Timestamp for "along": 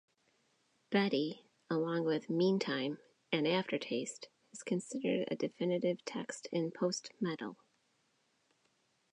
1.69-2.05